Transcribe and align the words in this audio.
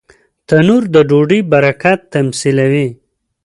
تنور 0.47 0.83
د 0.93 0.95
ډوډۍ 1.09 1.41
برکت 1.51 1.99
تمثیلوي 2.13 2.87